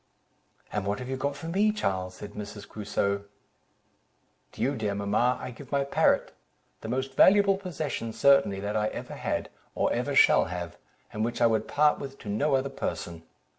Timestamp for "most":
6.89-7.13